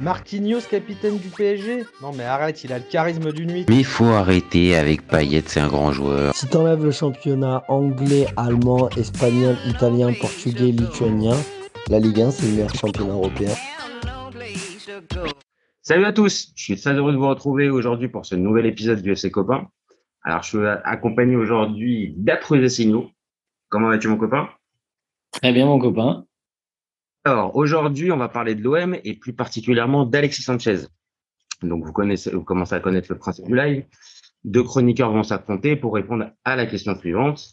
[0.00, 3.66] Marquinhos, capitaine du PSG Non mais arrête, il a le charisme d'une nuit.
[3.68, 6.32] Mais faut arrêter avec Payet, c'est un grand joueur.
[6.36, 11.34] Si t'enlèves le championnat anglais, allemand, espagnol, italien, portugais, lituanien,
[11.88, 13.50] la Ligue 1 c'est le meilleur championnat européen.
[15.82, 19.02] Salut à tous, je suis très heureux de vous retrouver aujourd'hui pour ce nouvel épisode
[19.02, 19.66] du FC Copain.
[20.22, 23.10] Alors je suis accompagné aujourd'hui d'Après des signaux.
[23.68, 24.48] Comment vas-tu mon copain?
[25.32, 26.27] Très bien mon copain.
[27.28, 30.86] Alors aujourd'hui, on va parler de l'OM et plus particulièrement d'Alexis Sanchez.
[31.62, 33.84] Donc vous connaissez, vous commencez à connaître le principe du live.
[34.44, 37.50] Deux chroniqueurs vont s'affronter pour répondre à la question suivante.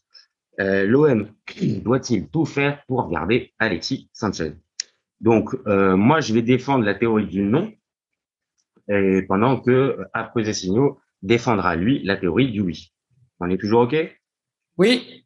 [0.61, 1.27] Euh, L'OM
[1.83, 4.53] doit-il tout faire pour garder Alexis Sanchez?
[5.19, 7.73] Donc euh, moi, je vais défendre la théorie du non,
[8.87, 12.93] et pendant que après signaux défendra lui la théorie du oui.
[13.41, 13.95] On est toujours ok?
[14.77, 15.25] Oui,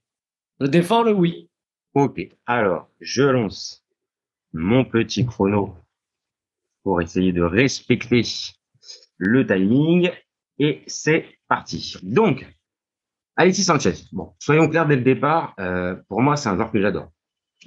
[0.60, 1.52] je défends le oui.
[1.94, 2.20] Ok.
[2.48, 3.86] Alors, je lance
[4.54, 5.76] mon petit chrono
[6.84, 8.24] pour essayer de respecter
[9.18, 10.12] le timing.
[10.58, 11.96] Et c'est parti.
[12.04, 12.46] Donc,
[13.36, 13.94] Alexis Sanchez.
[14.12, 15.54] Bon, soyons clairs dès le départ.
[15.60, 17.10] Euh, pour moi, c'est un joueur que j'adore.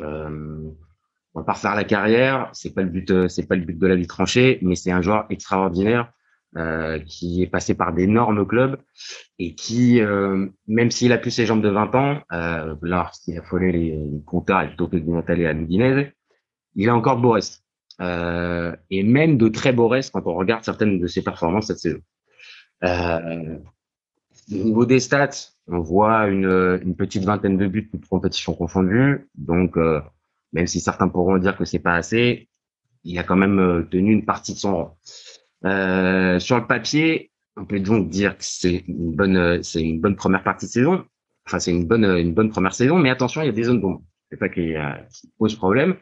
[0.00, 0.70] Euh,
[1.34, 2.50] on va pas refaire la carrière.
[2.52, 3.10] C'est pas le but.
[3.10, 6.12] Euh, c'est pas le but de la vie tranchée, mais c'est un joueur extraordinaire
[6.58, 8.76] euh, qui est passé par d'énormes clubs
[9.38, 13.38] et qui, euh, même s'il a plus ses jambes de 20 ans, euh, là, a
[13.38, 16.12] affolé les, les compteurs avec Tokyo di Natale à l'Udinese,
[16.74, 17.62] il a encore de beaux restes.
[18.00, 21.78] Euh, et même de très beaux restes quand on regarde certaines de ses performances cette
[21.78, 22.00] saison.
[22.84, 23.58] Euh,
[24.50, 29.28] au niveau des stats, on voit une, une petite vingtaine de buts, toutes compétitions confondues.
[29.34, 30.00] Donc, euh,
[30.52, 32.48] même si certains pourront dire que c'est pas assez,
[33.04, 34.98] il a quand même euh, tenu une partie de son rang.
[35.64, 40.16] Euh, sur le papier, on peut donc dire que c'est une bonne, c'est une bonne
[40.16, 41.04] première partie de saison.
[41.46, 42.98] Enfin, c'est une bonne, une bonne première saison.
[42.98, 44.02] Mais attention, il y a des zones d'ombre.
[44.30, 44.74] C'est pas qui,
[45.12, 45.96] qui pose problème.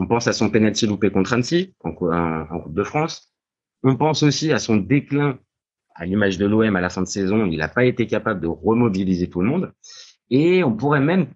[0.00, 3.34] On pense à son penalty loupé contre Annecy en, Coupe de France.
[3.82, 5.38] On pense aussi à son déclin
[5.94, 7.44] à l'image de l'OM à la fin de saison.
[7.44, 9.72] Il n'a pas été capable de remobiliser tout le monde.
[10.30, 11.26] Et on pourrait même,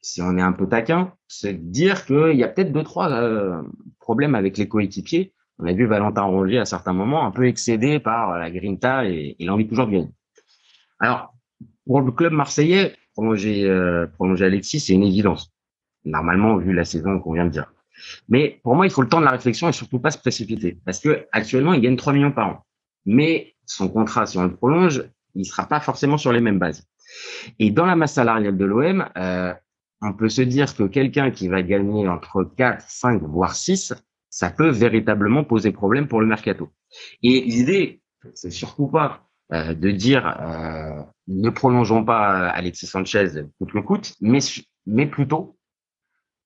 [0.00, 3.62] si on est un peu taquin, se dire qu'il y a peut-être deux, trois euh,
[4.00, 5.32] problèmes avec les coéquipiers.
[5.60, 9.36] On a vu Valentin Rongier à certains moments un peu excédé par la grinta et,
[9.38, 10.10] et l'envie toujours de gagner.
[10.98, 11.34] Alors,
[11.86, 15.52] pour le club marseillais, prolonger, euh, prolonger Alexis, c'est une évidence.
[16.04, 17.72] Normalement, vu la saison qu'on vient de dire.
[18.28, 20.78] Mais pour moi, il faut le temps de la réflexion et surtout pas se précipiter.
[20.84, 22.64] Parce que actuellement, il gagne 3 millions par an.
[23.06, 25.04] Mais son contrat, si on le prolonge,
[25.34, 26.86] il sera pas forcément sur les mêmes bases.
[27.58, 29.54] Et dans la masse salariale de l'OM, euh,
[30.02, 33.94] on peut se dire que quelqu'un qui va gagner entre 4, 5, voire 6,
[34.30, 36.70] ça peut véritablement poser problème pour le mercato.
[37.22, 38.02] Et l'idée,
[38.34, 43.28] c'est surtout pas euh, de dire euh, ne prolongeons pas Alexis Sanchez
[43.58, 44.40] coûte que coûte, mais,
[44.86, 45.57] mais plutôt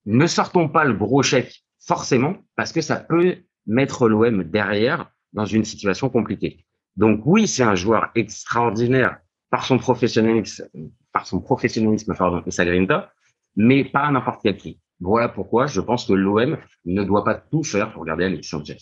[0.05, 5.45] ne sortons pas le gros chèque forcément parce que ça peut mettre l'OM derrière dans
[5.45, 6.65] une situation compliquée.
[6.95, 9.17] Donc oui, c'est un joueur extraordinaire
[9.49, 10.69] par son professionnalisme,
[11.11, 13.11] par son professionnalisme pardon, et sa grinta,
[13.55, 14.79] mais pas à n'importe quel prix.
[14.99, 18.77] Voilà pourquoi je pense que l'OM ne doit pas tout faire pour garder Alexis Sanchez.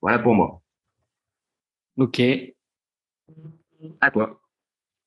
[0.00, 0.62] Voilà pour moi.
[1.96, 2.22] Ok.
[4.00, 4.40] À toi.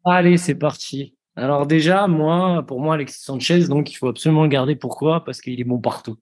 [0.04, 1.16] Allez, c'est parti.
[1.36, 4.75] Alors déjà, moi, pour moi, Alexis Sanchez, donc il faut absolument le garder.
[4.75, 5.24] Pourquoi?
[5.24, 6.18] Parce qu'il est bon partout.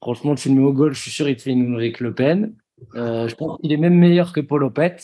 [0.00, 2.14] Franchement, tu le mets au goal, je suis sûr, il te fait une avec Le
[2.14, 2.54] Pen.
[2.94, 4.96] Euh, je pense qu'il est même meilleur que Paul Opet.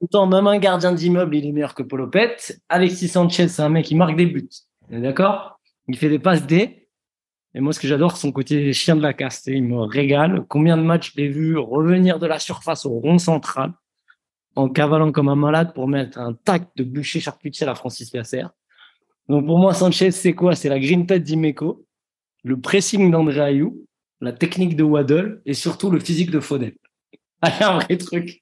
[0.00, 2.36] Autant même un gardien d'immeuble, il est meilleur que Paul Opet.
[2.68, 4.48] Alexis Sanchez, c'est un mec qui marque des buts.
[4.90, 5.58] D'accord?
[5.88, 6.88] Il fait des passes D.
[7.54, 9.46] Et moi, ce que j'adore, son côté chien de la caste.
[9.46, 10.44] Il me régale.
[10.48, 13.72] Combien de matchs je l'ai vu revenir de la surface au rond central
[14.56, 18.12] en cavalant comme un malade pour mettre un tac de bûcher charcutier à la Francis
[18.14, 18.44] Lasser.
[19.28, 20.54] Donc pour moi, Sanchez, c'est quoi?
[20.54, 21.84] C'est la green tête d'Imeco,
[22.42, 23.86] le pressing d'André Ayou,
[24.20, 26.72] la technique de Waddle et surtout le physique de Foden.
[27.42, 28.40] Allez, un vrai truc.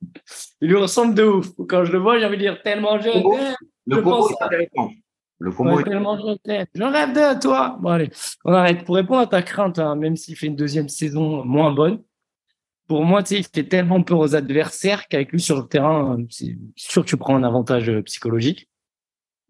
[0.61, 1.49] Il lui ressemble de ouf.
[1.69, 3.55] Quand je le vois, j'ai envie de dire tellement je t'aime.
[3.87, 4.91] Le Je combo pense est intéressant.
[5.39, 6.67] Le Ouais, est tellement je t'aime.
[6.75, 7.77] Je rêve de toi.
[7.81, 8.11] Bon, allez,
[8.45, 8.85] on arrête.
[8.85, 12.01] Pour répondre à ta crainte, hein, même s'il fait une deuxième saison moins bonne,
[12.87, 16.19] pour moi, tu sais, il fait tellement peur aux adversaires qu'avec lui sur le terrain,
[16.19, 18.69] euh, c'est sûr que tu prends un avantage euh, psychologique.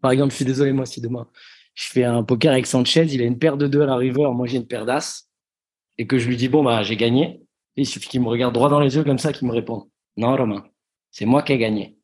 [0.01, 1.27] Par exemple, je suis désolé, moi, si demain
[1.75, 4.31] je fais un poker avec Sanchez, il a une paire de deux à la river,
[4.33, 5.27] moi j'ai une paire d'as,
[5.97, 7.41] et que je lui dis, bon, bah, j'ai gagné.
[7.75, 9.83] Il suffit qu'il me regarde droit dans les yeux comme ça, qu'il me réponde,
[10.15, 10.63] non, Romain,
[11.11, 11.97] c'est moi qui ai gagné.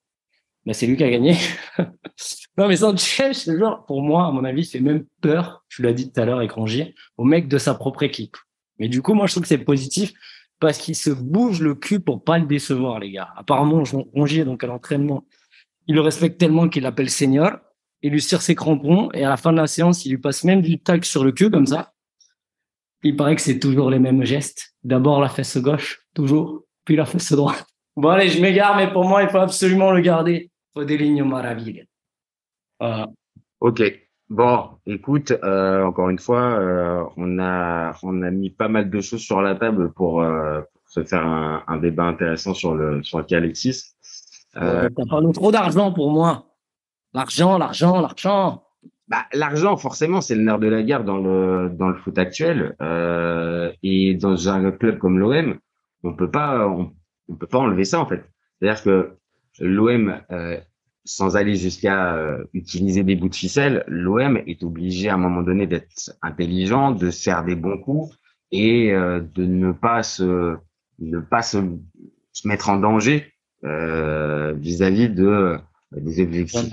[0.66, 1.38] Ben, c'est lui qui a gagné.
[2.57, 5.94] non, mais Sanchez, ce genre, pour moi, à mon avis, fait même peur, tu l'as
[5.94, 8.36] dit tout à l'heure avec au mec de sa propre équipe.
[8.77, 10.12] Mais du coup, moi, je trouve que c'est positif
[10.62, 13.34] parce qu'il se bouge le cul pour pas le décevoir, les gars.
[13.36, 15.25] Apparemment, Rongier, donc à l'entraînement,
[15.88, 17.58] il le respecte tellement qu'il l'appelle senior.
[18.04, 20.44] Il lui tire ses crampons et à la fin de la séance, il lui passe
[20.44, 21.94] même du tac sur le cul comme ça.
[23.04, 24.75] Il paraît que c'est toujours les mêmes gestes.
[24.84, 27.66] D'abord la fesse gauche, toujours, puis la fesse droite.
[27.96, 30.52] Bon, allez, je m'égare, mais pour moi, il faut absolument le garder.
[30.75, 31.88] Faut des lignes maravilles.
[32.80, 33.08] Voilà.
[33.60, 33.81] Ok.
[34.31, 39.01] Bon, écoute, euh, encore une fois, euh, on a on a mis pas mal de
[39.01, 43.04] choses sur la table pour, euh, pour se faire un, un débat intéressant sur le
[43.04, 43.88] sur le cas Alexis.
[44.56, 46.45] Euh, T'as pas trop d'argent pour moi.
[47.13, 48.63] L'argent, l'argent, l'argent.
[49.10, 52.77] bah, l'argent, forcément, c'est le nerf de la guerre dans le dans le foot actuel.
[53.84, 55.57] Et dans un club comme l'OM,
[56.06, 56.94] on peut pas on,
[57.27, 58.24] on peut pas enlever ça en fait.
[58.62, 59.18] C'est-à-dire que
[59.60, 60.22] l'OM
[61.06, 65.42] sans aller jusqu'à euh, utiliser des bouts de ficelle, l'OM est obligé à un moment
[65.42, 68.15] donné d'être intelligent, de se faire des bons coups
[68.51, 70.57] et euh, de ne pas se
[71.00, 71.57] ne pas se,
[72.31, 73.33] se mettre en danger
[73.63, 75.57] euh, vis-à-vis de euh,
[75.94, 76.69] des objectifs.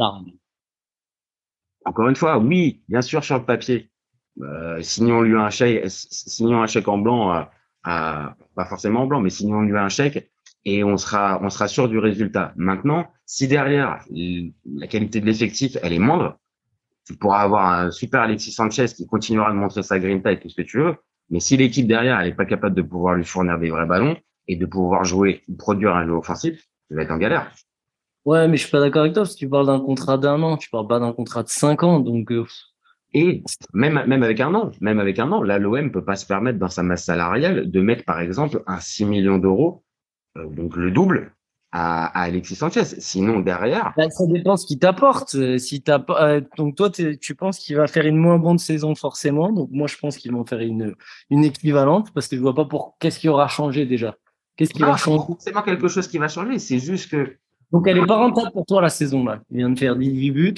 [1.84, 3.90] Encore une fois, oui, bien sûr sur le papier.
[4.42, 7.50] Euh, signons-lui un chèque, signons un chèque en blanc, à,
[7.84, 10.30] à- pas forcément en blanc, mais signons-lui un chèque
[10.64, 12.52] et on sera on sera sûr du résultat.
[12.56, 16.38] Maintenant, si derrière la qualité de l'effectif elle est moindre,
[17.06, 20.48] tu pourras avoir un super Alexis Sanchez qui continuera de montrer sa grinta et tout
[20.48, 20.96] ce que tu veux,
[21.30, 24.16] mais si l'équipe derrière elle est pas capable de pouvoir lui fournir des vrais ballons
[24.46, 27.50] et de pouvoir jouer ou produire un jeu offensif, tu vas être en galère.
[28.24, 30.42] Ouais, mais je suis pas d'accord avec toi parce que tu parles d'un contrat d'un
[30.42, 32.44] an, tu parles pas d'un contrat de cinq ans, donc euh,
[33.14, 36.26] Et même, même avec un an, même avec un an, là, l'OM peut pas se
[36.26, 39.82] permettre dans sa masse salariale de mettre, par exemple, un 6 millions d'euros,
[40.46, 41.32] donc le double,
[41.72, 42.84] à, à Alexis Sanchez.
[42.84, 45.34] Sinon, derrière, bah, ça dépend ce qu'il t'apporte.
[45.34, 48.94] Euh, Si pas, euh, donc toi, tu penses qu'il va faire une moins bonne saison
[48.94, 49.52] forcément.
[49.52, 50.94] Donc moi, je pense qu'ils vont faire une
[51.30, 54.16] une équivalente parce que je vois pas pour qu'est-ce qui aura changé déjà?
[54.56, 55.26] Qu'est-ce qui non, va c'est changer?
[55.26, 56.58] forcément quelque chose qui va changer.
[56.58, 57.36] C'est juste que,
[57.70, 59.40] Donc elle est pas rentable pour toi la saison là.
[59.50, 60.54] Il vient de faire 18 buts,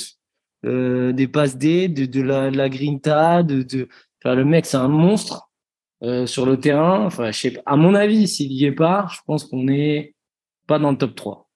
[0.65, 3.89] euh, des passes D, de, de la, de la grinta, de, de...
[4.25, 5.50] Enfin, le mec c'est un monstre
[6.03, 7.05] euh, sur le terrain.
[7.07, 7.63] Enfin, je sais pas.
[7.67, 10.15] À mon avis, s'il y est pas, je pense qu'on est
[10.67, 11.49] pas dans le top 3.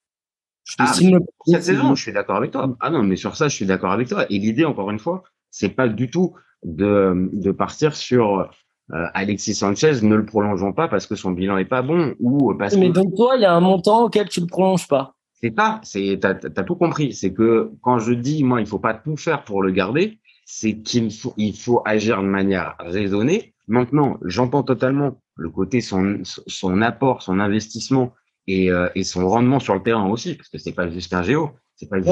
[0.63, 2.75] Je te Ah, signe le- cette saison, je suis d'accord avec toi.
[2.79, 4.25] Ah non, mais sur ça, je suis d'accord avec toi.
[4.31, 6.33] Et l'idée, encore une fois, c'est pas du tout
[6.63, 11.57] de, de partir sur euh, Alexis Sanchez, ne le prolongeons pas parce que son bilan
[11.57, 14.29] est pas bon ou parce Mais que donc toi, il y a un montant auquel
[14.29, 15.15] tu le prolonges pas.
[15.41, 17.13] C'est pas, c'est, t'as, t'as tout compris.
[17.13, 20.77] C'est que quand je dis, moi, il faut pas tout faire pour le garder, c'est
[20.81, 23.54] qu'il faut, il faut agir de manière raisonnée.
[23.67, 28.13] Maintenant, j'entends totalement le côté son, son apport, son investissement
[28.47, 31.23] et, euh, et son rendement sur le terrain aussi, parce que c'est pas juste un
[31.23, 31.51] géo.
[31.75, 32.09] C'est pas juste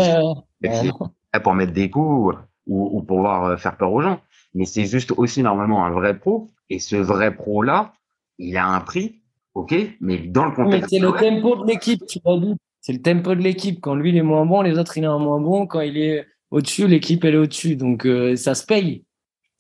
[0.62, 4.20] Ouais, pour mettre des coups ou, ou pour pouvoir euh, faire peur aux gens.
[4.54, 6.52] Mais c'est juste aussi normalement un vrai pro.
[6.70, 7.94] Et ce vrai pro là,
[8.38, 9.22] il a un prix,
[9.54, 10.90] ok, mais dans le contexte.
[10.90, 12.56] c'est le tempo de l'équipe, tu l'as dit.
[12.82, 13.80] C'est le tempo de l'équipe.
[13.80, 15.66] Quand lui, il est moins bon, les autres, il est un moins bon.
[15.68, 17.78] Quand il est au-dessus, l'équipe, elle est au-dessus.
[17.78, 19.06] Donc, euh, ça se paye.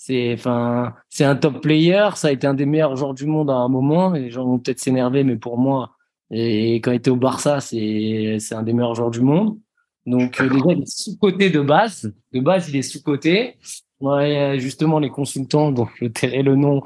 [0.06, 2.10] C'est, enfin, c'est un top player.
[2.16, 4.12] Ça a été un des meilleurs joueurs du monde à un moment.
[4.12, 5.92] Les gens vont peut-être s'énerver, mais pour moi,
[6.30, 9.58] et quand il était au Barça, c'est, c'est un des meilleurs joueurs du monde.
[10.06, 12.14] Donc, euh, déjà, il est sous-côté de base.
[12.34, 13.56] De base, il est sous-côté.
[14.02, 16.84] Ouais, justement, les consultants, dont je tairai le nom,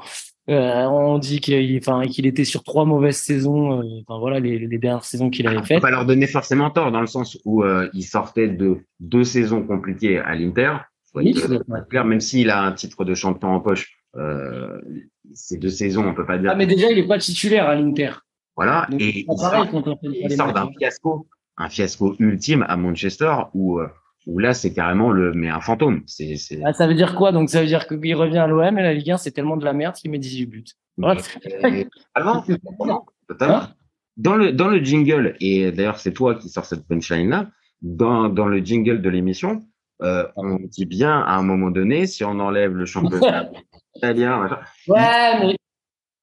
[0.48, 4.60] euh, on dit qu'il enfin, qu'il était sur trois mauvaises saisons, euh, enfin voilà les,
[4.60, 5.82] les dernières saisons qu'il avait On peut faites.
[5.82, 9.62] pas leur donner forcément tort dans le sens où euh, il sortait de deux saisons
[9.64, 10.76] compliquées à l'Inter.
[11.22, 14.80] Faut être, euh, clair, même s'il a un titre de champion en poche, euh,
[15.34, 16.50] ces deux saisons, on peut pas dire.
[16.52, 18.12] Ah mais déjà il est pas titulaire à l'Inter.
[18.56, 18.86] Voilà.
[18.90, 19.38] Donc, Et il
[20.36, 20.70] sort, d'un hein.
[20.78, 23.86] fiasco, un fiasco ultime à Manchester où, euh,
[24.26, 26.02] où là, c'est carrément le, mais un fantôme.
[26.06, 28.78] C'est, c'est, Ah, ça veut dire quoi Donc ça veut dire qu'il revient à l'OM
[28.78, 30.64] et la Ligue 1 c'est tellement de la merde qu'il met 18 buts.
[30.96, 31.20] Voilà.
[32.14, 33.06] Avant, totalement.
[33.40, 33.68] Hein
[34.16, 37.50] Dans le, dans le jingle, et d'ailleurs, c'est toi qui sors cette punchline-là,
[37.82, 39.62] dans, dans le jingle de l'émission,
[40.02, 43.50] euh, on dit bien à un moment donné, si on enlève le championnat
[43.96, 45.56] italien, machin, Ouais mais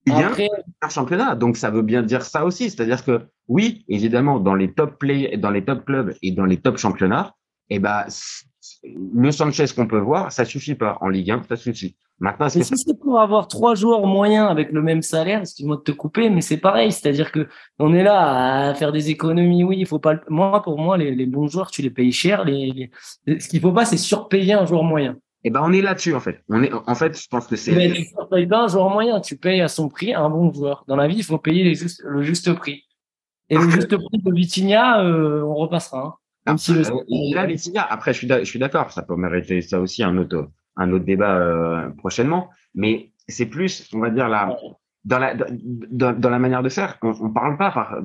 [0.08, 0.50] il y a après
[0.82, 1.36] un championnat.
[1.36, 2.70] Donc, ça veut bien dire ça aussi.
[2.70, 6.58] C'est-à-dire que, oui, évidemment, dans les top play, dans les top clubs et dans les
[6.58, 7.34] top championnats,
[7.70, 8.06] eh ben,
[8.84, 10.98] le Sanchez qu'on peut voir, ça suffit pas.
[11.02, 11.96] En Ligue 1, ça suffit.
[12.20, 15.82] Maintenant, Mais si c'est pour avoir trois joueurs moyens avec le même salaire, excuse-moi de
[15.82, 19.66] te couper, mais c'est pareil, c'est-à-dire que on est là à faire des économies.
[19.66, 20.14] Oui, il faut pas.
[20.14, 22.46] le- Moi, pour moi, les, les bons joueurs, tu les payes cher.
[22.46, 22.90] Les,
[23.28, 25.18] les- Ce qu'il faut pas, c'est surpayer un joueur moyen.
[25.44, 26.42] eh ben, on est là-dessus, en fait.
[26.48, 29.20] On est, en fait, je pense que c'est, Mais tu surpayes pas un joueur moyen,
[29.20, 30.86] tu payes à son prix un bon joueur.
[30.88, 31.74] Dans la vie, il faut payer les
[32.06, 32.84] le juste prix.
[33.50, 36.00] Et le juste prix de Vitinha, euh, on repassera.
[36.02, 36.14] hein.
[36.90, 36.94] Euh,
[37.34, 40.50] là, après, je suis, d'a- je suis d'accord, ça peut mériter ça aussi un autre,
[40.76, 42.50] un autre débat euh, prochainement.
[42.76, 44.56] Mais c'est plus, on va dire la,
[45.06, 46.98] dans la, dans, dans la manière de faire.
[47.02, 47.98] On, on parle pas par,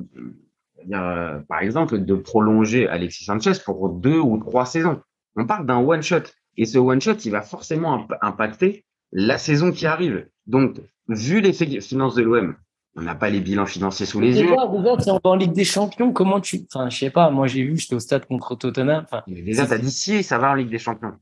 [0.93, 5.01] euh, par exemple, de prolonger Alexis Sanchez pour deux ou trois saisons.
[5.35, 6.23] On parle d'un one shot.
[6.57, 10.27] Et ce one shot, il va forcément imp- impacter la saison qui arrive.
[10.47, 12.55] Donc, vu les finances de l'OM,
[12.95, 14.47] on n'a pas les bilans financiers sous les yeux.
[14.49, 14.55] Déjà,
[14.99, 16.61] si on va en Ligue des Champions, comment tu.
[16.73, 19.03] Enfin, je sais pas, moi j'ai vu, j'étais au stade contre Tottenham.
[19.05, 21.13] Enfin, Mais déjà, t'as dit si ça va en Ligue des Champions.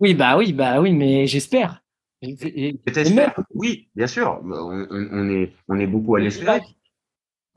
[0.00, 1.82] oui, bah oui, bah oui, mais j'espère.
[2.22, 4.40] Peut-être Oui, bien sûr.
[4.44, 6.60] On, on- est, on est beaucoup à l'espérer.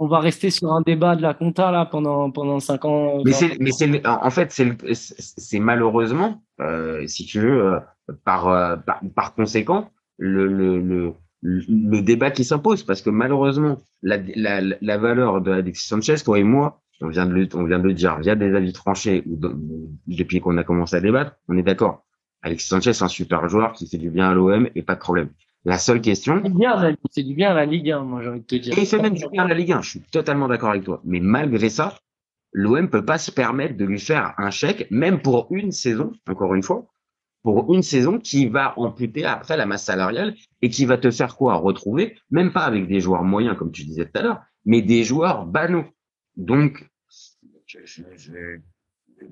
[0.02, 3.22] On va rester sur un débat de la compta là pendant pendant cinq ans.
[3.26, 7.80] Mais c'est, mais c'est, en fait, c'est c'est malheureusement, euh, si tu veux, euh,
[8.24, 13.78] par, euh, par, par conséquent, le, le, le, le débat qui s'impose, parce que malheureusement,
[14.02, 17.64] la, la, la valeur de Alexis Sanchez, toi et moi, on vient de le, on
[17.64, 19.56] vient de le dire via des avis tranchés ou de-
[20.08, 22.06] depuis qu'on a commencé à débattre, on est d'accord.
[22.42, 25.00] Alexis Sanchez, c'est un super joueur qui fait du bien à l'OM et pas de
[25.00, 25.30] problème.
[25.66, 28.40] La seule question, c'est bien, la- c'est du bien la Ligue 1, moi j'ai envie
[28.42, 28.78] de te dire.
[28.78, 30.84] et il fait même du bien à la Ligue 1, je suis totalement d'accord avec
[30.84, 31.02] toi.
[31.06, 31.96] Mais malgré ça,
[32.54, 36.56] l'OM peut pas se permettre de lui faire un chèque, même pour une saison, encore
[36.56, 36.86] une fois,
[37.44, 41.36] pour une saison qui va amputer après la masse salariale et qui va te faire
[41.38, 41.56] quoi?
[41.56, 45.04] Retrouver, même pas avec des joueurs moyens, comme tu disais tout à l'heure, mais des
[45.04, 45.86] joueurs banaux.
[46.36, 46.90] Donc,
[47.66, 48.32] je, je, je,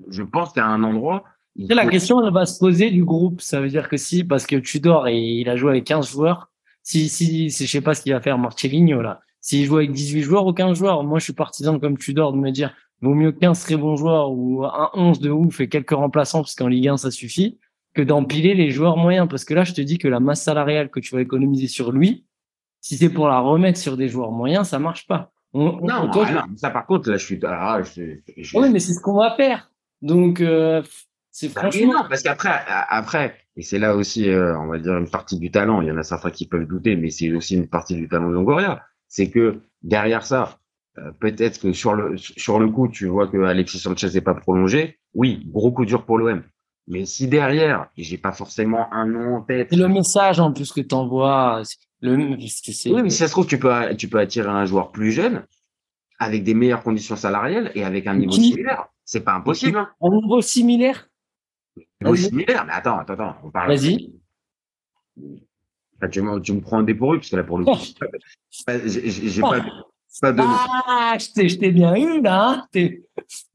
[0.08, 1.24] je pense qu'à un endroit,
[1.56, 3.40] il la faut- question elle va se poser du groupe.
[3.40, 6.50] Ça veut dire que si, parce que Tudor et il a joué avec 15 joueurs,
[6.82, 9.20] si, si, si je sais pas ce qu'il va faire Marcelinho là.
[9.40, 12.38] S'il joue avec 18 joueurs ou 15 joueurs, moi je suis partisan comme Tudor de
[12.38, 15.90] me dire vaut mieux 15 très bons joueurs ou un 11 de ouf et quelques
[15.92, 17.58] remplaçants parce qu'en Ligue 1 ça suffit
[17.98, 20.88] que d'empiler les joueurs moyens parce que là je te dis que la masse salariale
[20.88, 22.24] que tu vas économiser sur lui,
[22.80, 25.32] si c'est pour la remettre sur des joueurs moyens, ça marche pas.
[25.52, 27.40] On- on- Non, toi, ah non, ça par contre, là, je suis.
[27.44, 28.02] ah, je,
[28.36, 29.72] je- oui, mais c'est ce qu'on va faire.
[30.00, 30.80] Donc euh,
[31.32, 32.50] c'est Bah, franchement non, parce qu'après,
[32.88, 35.80] après, et c'est là aussi, euh, on va dire, une partie du talent.
[35.82, 38.28] Il y en a certains qui peuvent douter, mais c'est aussi une partie du talent
[38.28, 38.82] de Longoria.
[39.08, 40.60] C'est que derrière ça,
[40.98, 44.34] euh, peut-être que sur le sur le coup, tu vois que Alexis Sanchez n'est pas
[44.34, 45.00] prolongé.
[45.14, 46.42] Oui, gros coup dur pour l'OM.
[46.90, 49.68] Mais si derrière, et j'ai pas forcément un nom en tête.
[49.70, 51.62] C'est le message en plus que tu envoies.
[52.00, 55.12] Le, Oui, mais si ça se trouve, tu peux tu peux attirer un joueur plus
[55.12, 55.44] jeune,
[56.18, 58.86] avec des meilleures conditions salariales et avec un niveau Qui- similaire.
[59.04, 59.78] C'est pas impossible.
[59.78, 59.90] Hein.
[60.00, 61.08] un niveau similaire?
[62.00, 62.24] Niveau Vas-y.
[62.24, 63.36] similaire, mais attends, attends, attends.
[63.44, 63.68] On parle.
[63.68, 64.12] Vas-y.
[65.96, 67.72] Enfin, tu, me, tu me prends un dépourvu, parce que là, pour le coup,
[68.68, 69.60] j'ai pas,
[70.20, 70.42] pas de.
[70.42, 72.66] Ah, je t'ai, bien eu là.
[72.74, 72.90] hein.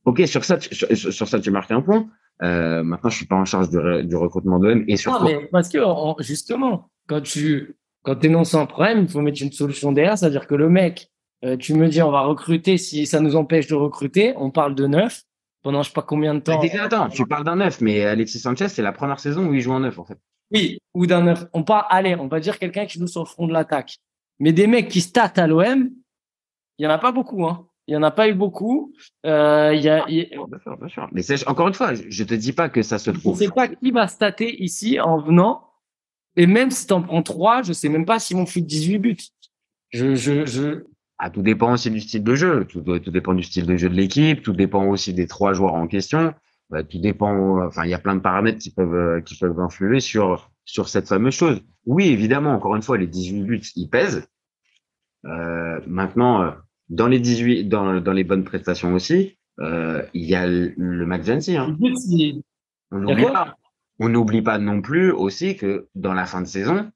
[0.05, 2.07] Ok, sur ça, tu, sur, sur ça, tu marques un point.
[2.41, 4.97] Euh, maintenant, je suis pas en charge du, re- du recrutement de l'OM et Non,
[4.97, 5.23] surtout.
[5.25, 5.79] mais parce que
[6.19, 10.17] justement, quand tu quand énonces un problème, il faut mettre une solution derrière.
[10.17, 11.09] C'est-à-dire que le mec,
[11.45, 14.75] euh, tu me dis on va recruter, si ça nous empêche de recruter, on parle
[14.75, 15.21] de neuf
[15.61, 16.59] pendant je sais pas combien de temps.
[16.59, 19.61] Déjà, attends, tu parles d'un neuf, mais Alexis Sanchez, c'est la première saison où il
[19.61, 20.17] joue en neuf, en fait.
[20.51, 21.45] Oui, ou d'un neuf.
[21.53, 23.97] On part, allez, on va dire quelqu'un qui joue sur le front de l'attaque.
[24.39, 25.89] Mais des mecs qui statent à l'OM,
[26.79, 27.67] il y en a pas beaucoup, hein.
[27.87, 28.93] Il y en a pas eu beaucoup.
[29.25, 30.25] Euh, y a, Bien
[30.63, 31.09] sûr, bien sûr.
[31.11, 33.37] Mais encore une fois, je- je te dis pas que ça se je trouve.
[33.37, 35.69] sais pas qui va stater ici en venant.
[36.35, 39.17] Et même si t'en prends trois, je sais même pas s'ils vont foutre 18 buts.
[39.91, 40.85] Je, je, je,
[41.19, 42.65] Ah, tout dépend aussi du style de jeu.
[42.65, 44.41] Tout, tout dépend du style de jeu de l'équipe.
[44.41, 46.33] Tout dépend aussi des trois joueurs en question.
[46.69, 47.65] Bah, tout dépend.
[47.67, 50.87] Enfin, il y a plein de paramètres qui peuvent euh, qui peuvent influer sur sur
[50.87, 51.61] cette fameuse chose.
[51.85, 52.53] Oui, évidemment.
[52.53, 54.25] Encore une fois, les 18 buts, ils pèsent.
[55.25, 56.51] Euh, maintenant, euh,
[56.89, 61.05] dans les 18, dans dans les bonnes prestations aussi, euh, il y a le, le
[61.05, 61.75] Max hein.
[62.91, 64.57] On n'oublie pas.
[64.57, 66.91] Non plus aussi que dans la fin de saison,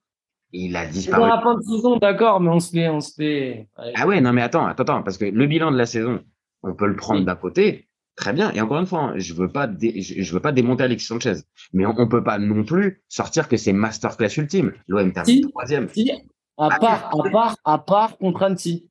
[0.52, 1.28] il a Dans disparu.
[1.30, 3.68] la fin de saison, d'accord, mais on se fait, on se fait.
[3.78, 3.94] ouais.
[3.96, 6.24] Ah ouais, non mais attends, attends, attends, parce que le bilan de la saison,
[6.64, 7.26] on peut le prendre Oui.
[7.26, 8.52] d'un côté, très bien.
[8.54, 11.34] Et encore une fois, hein, je veux pas, dé- je, veux pas démonter Alexis Sanchez,
[11.74, 14.74] mais on, on peut pas non plus sortir que c'est masterclass ultime.
[14.88, 15.42] L'OM termine Si.
[15.42, 15.88] troisième.
[15.90, 18.90] Si, à Ah, part, à part, à part contre Annecy.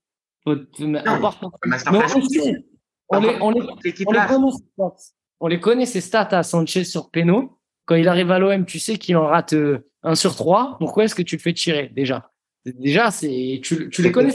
[5.41, 6.29] On les, connaît, ces stats.
[6.31, 7.59] À Sanchez sur Péno.
[7.85, 10.76] Quand il arrive à l'OM, tu sais qu'il en rate euh, un sur trois.
[10.79, 12.33] Pourquoi est-ce que tu le fais tirer déjà?
[12.65, 14.33] Déjà, c'est tu, tu les connais.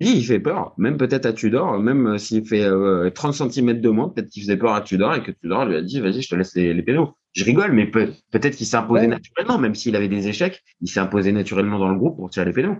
[0.00, 0.72] Oui, il fait peur.
[0.78, 4.42] Même peut-être à Tudor, même euh, s'il fait euh, 30 cm de moins, peut-être qu'il
[4.42, 6.72] faisait peur à Tudor et que Tudor lui a dit, vas-y, je te laisse les,
[6.72, 7.16] les pénaux.
[7.32, 9.08] Je rigole, mais peut, peut-être qu'il s'est imposé Ouais.
[9.08, 12.46] naturellement, même s'il avait des échecs, il s'est imposé naturellement dans le groupe pour tirer
[12.46, 12.78] les pénaux.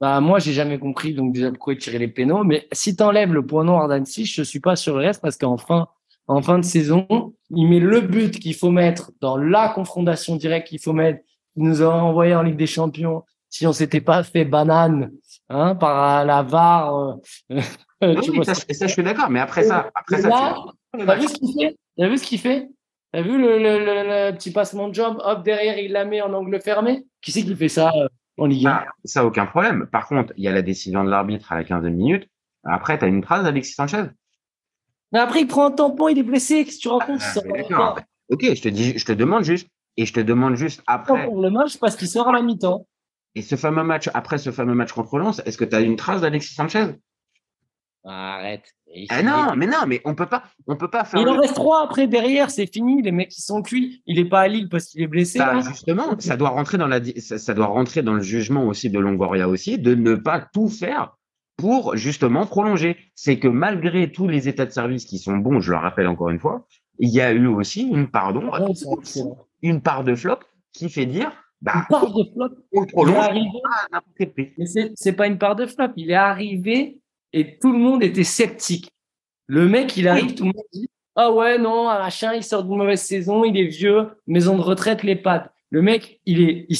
[0.00, 2.44] Bah, moi, j'ai jamais compris donc déjà pourquoi il tirait les pénaux.
[2.44, 5.56] Mais si t'enlèves le point noir d'Annecy, je suis pas sur le reste parce qu'en
[5.56, 5.88] fin,
[6.26, 7.06] en fin de saison,
[7.50, 11.20] il met le but qu'il faut mettre dans la confrontation directe qu'il faut mettre.
[11.56, 13.22] Il nous a envoyé en Ligue des Champions.
[13.48, 15.12] Si on s'était pas fait banane
[15.48, 17.14] hein, par la VAR, euh,
[18.22, 20.56] tu oui, ça, je suis d'accord, mais après ça, après ça, là,
[20.98, 21.76] tu- T'as vu ce qu'il fait?
[21.96, 22.68] T'as vu ce qu'il fait?
[23.12, 26.20] T'as vu le, le, le, le petit passement de jambe Hop, derrière, il la met
[26.20, 27.06] en angle fermé.
[27.22, 29.86] Qui c'est qui fait ça euh, en Ligue 1 Ah, ça, aucun problème.
[29.90, 32.28] Par contre, il y a la décision de l'arbitre à la 15e minute.
[32.64, 34.04] Après, tu as une trace d'Alexis Sanchez.
[35.12, 36.64] Mais après, il prend un tampon, il est blessé.
[36.64, 37.40] Qu'est-ce que tu racontes Ah, ça.
[38.28, 41.24] Ok, je te dis, je te demande juste, et je te demande juste après.
[41.26, 42.86] pour le match parce qu'il sort à la mi-temps.
[43.36, 45.96] Et ce fameux match, après ce fameux match contre Lens, est-ce que tu as une
[45.96, 46.86] trace d'Alexis Sanchez?
[48.08, 48.62] Arrête.
[48.94, 51.20] Il Ah non, mais non, mais on peut pas, on peut pas faire.
[51.20, 53.02] Il en reste trois après derrière, c'est fini.
[53.02, 54.02] Les mecs, ils sont cuits.
[54.06, 55.38] Il est pas à Lille parce qu'il est blessé.
[55.40, 58.90] Bah, justement, ça doit rentrer dans la, ça, ça doit rentrer dans le jugement aussi
[58.90, 61.16] de Longoria aussi, de ne pas tout faire
[61.56, 62.96] pour justement prolonger.
[63.16, 66.30] C'est que malgré tous les états de service qui sont bons, je le rappelle encore
[66.30, 66.66] une fois,
[67.00, 69.36] il y a eu aussi une excellent.
[69.62, 70.38] une part de flop
[70.72, 72.50] qui fait dire, bah, Une part de flop.
[72.72, 75.88] on Il est prolonge arrivé, à n'importe mais c'est c'est pas une part de flop.
[75.96, 77.00] Il est arrivé
[77.32, 78.90] et tout le monde était sceptique.
[79.46, 82.76] Le mec, il arrive, tout le monde dit Ah ouais, non, machin, il sort d'une
[82.76, 85.52] mauvaise saison, il est vieux, maison de retraite, les pattes.
[85.70, 86.78] Le mec, il est, il.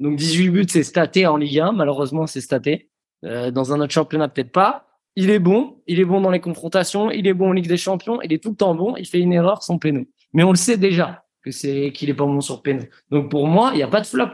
[0.00, 1.72] Donc 18 buts, c'est staté en Ligue 1.
[1.72, 2.88] Malheureusement, c'est staté.
[3.24, 4.86] Euh, dans un autre championnat, peut-être pas.
[5.16, 5.82] Il est bon.
[5.86, 7.10] Il est bon dans les confrontations.
[7.10, 8.20] Il est bon en Ligue des Champions.
[8.22, 8.94] Il est tout le temps bon.
[8.96, 10.04] Il fait une erreur, son péno.
[10.32, 12.84] Mais on le sait déjà que c'est qu'il est pas bon sur péno.
[13.10, 14.28] Donc pour moi, il n'y a pas de flop.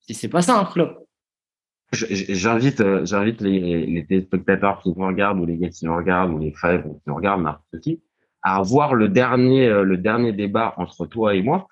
[0.00, 1.06] Si c'est pas ça un flop.
[1.92, 6.32] J'invite, euh, j'invite les, les téléspectateurs qui nous regardent ou les gars qui nous regardent
[6.32, 8.00] ou les fans qui nous regardent, n'importe qui,
[8.42, 11.68] à voir le dernier, euh, le dernier débat entre toi et moi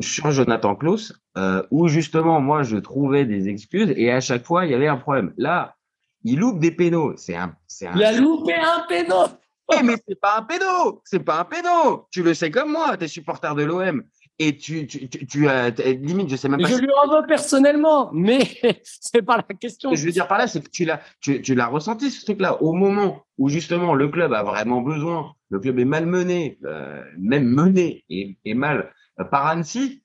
[0.00, 4.66] sur Jonathan Klaus, euh, où justement moi je trouvais des excuses et à chaque fois
[4.66, 5.32] il y avait un problème.
[5.36, 5.74] Là,
[6.22, 7.14] il loupe des pénaux.
[7.16, 7.96] C'est un, c'est un.
[7.96, 9.24] Il a loupé un péno.
[9.74, 12.06] Eh, mais c'est pas un pédo, c'est pas un pédo.
[12.12, 14.04] Tu le sais comme moi, t'es supporter de l'OM
[14.38, 15.46] et tu, tu, tu, tu
[16.00, 16.68] limite, je sais même pas.
[16.68, 18.40] Je si- lui en veux personnellement, mais
[18.84, 19.94] c'est pas la question.
[19.94, 22.62] Je veux dire par là, c'est que tu l'as, tu, tu l'as ressenti ce truc-là
[22.62, 27.44] au moment où justement le club a vraiment besoin, le club est malmené, euh, même
[27.46, 30.02] mené et, et mal euh, par Annecy.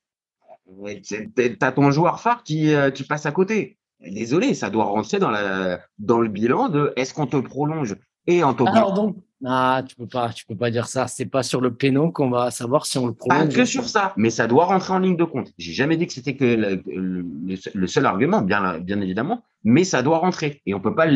[1.36, 3.78] t'es- T'as ton joueur phare qui, euh, qui passe à côté.
[4.00, 7.96] Désolé, ça doit rentrer dans la dans le bilan de est-ce qu'on te prolonge
[8.28, 11.08] et en Alors donc, ah, tu peux pas, tu peux pas dire ça.
[11.08, 13.54] C'est pas sur le péno qu'on va savoir si on le Pas prolonge.
[13.56, 15.52] que sur ça, mais ça doit rentrer en ligne de compte.
[15.58, 19.84] J'ai jamais dit que c'était que le, le- le seul argument, bien, bien évidemment, mais
[19.84, 20.62] ça doit rentrer.
[20.66, 21.08] Et on peut pas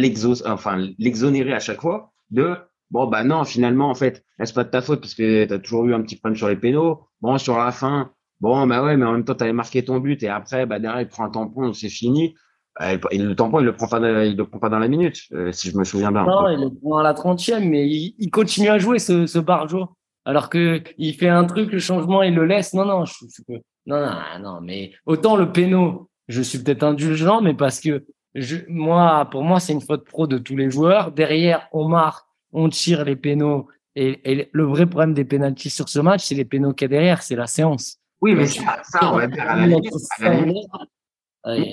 [0.46, 2.56] enfin, l'exonérer à chaque fois de
[2.92, 5.60] bon, bah non, finalement, en fait, c'est pas de ta faute parce que tu as
[5.60, 7.02] toujours eu un petit problème sur les pénaux.
[7.22, 8.12] Bon, sur la fin,
[8.42, 10.80] bon, bah ouais, mais en même temps, tu avais marqué ton but et après, bah
[10.80, 12.36] derrière, il prend un tampon, c'est fini.
[12.82, 14.88] Euh, et le tampon, il le prend pas, dans- il le prend pas dans la
[14.90, 16.26] minute, euh, si je me souviens bien.
[16.26, 19.40] Non, il est prend à la 30e, mais il, il continue à jouer ce, ce
[19.40, 19.90] Barjo.
[20.26, 22.74] Alors que il fait un truc, le changement, il le laisse.
[22.74, 26.84] Non, non, je, je peux- non, non, non, mais autant le péno, je suis peut-être
[26.84, 30.70] indulgent, mais parce que je, moi, pour moi, c'est une faute pro de tous les
[30.70, 31.12] joueurs.
[31.12, 33.68] Derrière, on marque, on tire les pénaux.
[33.96, 36.88] Et, et le vrai problème des pénalties sur ce match, c'est les pénaux qu'il y
[36.88, 37.98] a derrière, c'est la séance.
[38.20, 39.94] Oui, mais ça, ça, on va dire à la limite,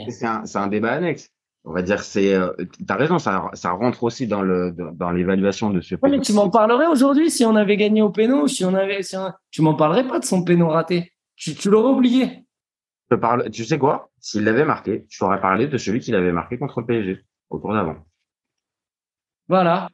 [0.08, 1.30] C'est un, débat annexe.
[1.64, 2.52] On va dire, c'est, euh,
[2.86, 6.20] t'as raison, ça, ça rentre aussi dans le, dans, dans l'évaluation de ce Ouais, mais
[6.20, 9.32] tu m'en parlerais aujourd'hui si on avait gagné au péno, si on avait, si on-
[9.50, 11.12] tu m'en parlerais pas de son péno raté.
[11.36, 12.44] Tu, tu l'aurais oublié.
[13.10, 14.10] Je parle, tu sais quoi?
[14.18, 17.58] S'il l'avait marqué, je t'aurais parlé de celui qu'il avait marqué contre le PSG, au
[17.58, 17.96] tour d'avant.
[19.48, 19.88] Voilà.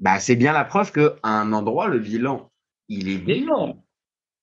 [0.00, 2.50] Bah, c'est bien la preuve que à un endroit, le bilan,
[2.88, 3.82] il est non.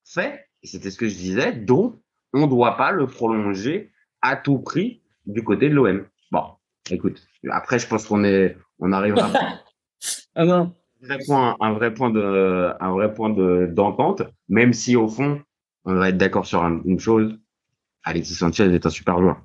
[0.05, 0.47] fait.
[0.63, 1.51] C'était ce que je disais.
[1.53, 1.99] Donc,
[2.33, 6.05] on doit pas le prolonger à tout prix du côté de l'OM.
[6.31, 6.43] Bon,
[6.89, 7.21] écoute.
[7.49, 9.29] Après, je pense qu'on est, on arrivera
[10.35, 10.73] Ah non.
[11.01, 15.07] un vrai point, un vrai point de, un vrai point de, d'entente, même si au
[15.07, 15.41] fond,
[15.85, 17.37] on va être d'accord sur un- une chose.
[18.03, 19.41] Alexis Sanchez est un super joueur.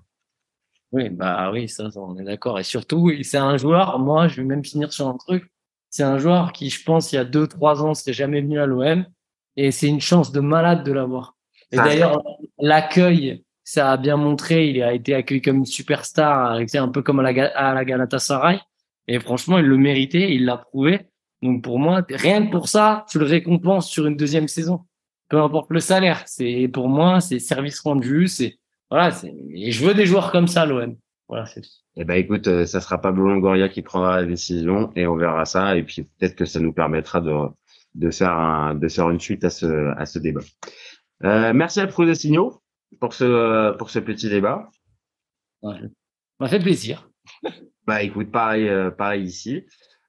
[0.92, 2.58] Oui, bah oui, ça, ça, on est d'accord.
[2.60, 5.50] Et surtout, c'est un joueur, moi, je vais même finir sur un truc.
[5.90, 8.60] C'est un joueur qui, je pense, il y a deux, trois ans, serait jamais venu
[8.60, 9.04] à l'OM.
[9.56, 11.36] Et c'est une chance de malade de l'avoir.
[11.72, 12.22] Et d'ailleurs,
[12.58, 14.68] l'accueil, ça a bien montré.
[14.68, 18.60] Il a été accueilli comme une superstar, un peu comme à la, à la.
[19.08, 21.00] Et franchement, il le méritait, il l'a prouvé.
[21.42, 24.80] Donc pour moi, rien que pour ça, tu le récompenses sur une deuxième saison.
[25.28, 26.22] Peu importe le salaire.
[26.26, 28.28] C'est pour moi, c'est service rendu.
[28.28, 28.58] C'est
[28.90, 29.10] voilà.
[29.54, 30.96] Et je veux des joueurs comme ça, l'OM.
[31.28, 31.46] Voilà.
[31.46, 31.62] C'est
[31.96, 35.44] Eh ben, écoute, euh, ça sera Pablo Longoria qui prendra la décision et on verra
[35.44, 35.76] ça.
[35.76, 37.32] Et puis, peut-être que ça nous permettra de,
[37.94, 40.42] de faire un, de faire une suite à ce, à ce débat.
[41.24, 42.60] Euh, merci à Prudé Signaux
[43.00, 44.70] pour ce, pour ce petit débat.
[45.62, 45.80] ouais.
[45.80, 47.08] Ça m'a fait plaisir.
[47.86, 49.66] Bah, écoute, pareil, euh, pareil ici.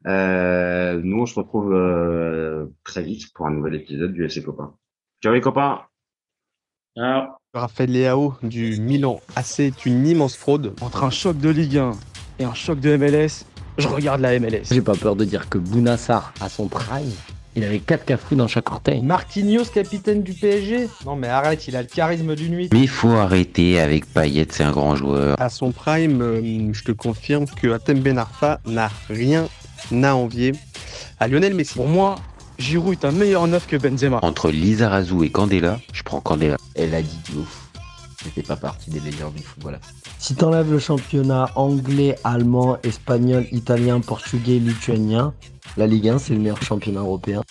[0.07, 4.73] Euh, nous, on se retrouve euh, très vite pour un nouvel épisode du FC Copain.
[5.21, 5.81] Ciao les copains.
[6.95, 10.73] Alors, Raphaël Leao du Milan AC est une immense fraude.
[10.81, 11.91] Entre un choc de Ligue 1
[12.39, 13.45] et un choc de MLS,
[13.77, 14.63] je regarde la MLS.
[14.71, 17.11] J'ai pas peur de dire que Bounassar, à son prime,
[17.55, 19.01] il avait 4 cafous dans chaque orteil.
[19.01, 22.69] Marquinhos, capitaine du PSG Non mais arrête, il a le charisme d'une nuit.
[22.73, 25.39] Mais il faut arrêter avec Payet, c'est un grand joueur.
[25.39, 29.47] À son prime, euh, je te confirme que Atem Ben Arfa n'a rien
[30.03, 30.51] à envier
[31.19, 31.75] à Lionel Messi.
[31.75, 32.15] Pour moi,
[32.57, 34.19] Giroud est un meilleur neuf que Benzema.
[34.21, 36.57] Entre Lizarazu et Candela, je prends Candela.
[36.75, 37.69] Elle a dit de ouf.
[38.23, 39.79] C'était pas partie des légendes du football.
[40.25, 45.35] Si t'enlèves le championnat anglais, allemand, espagnol, italien, portugais, lituanien,
[45.77, 47.43] la Ligue 1 c'est le meilleur championnat européen.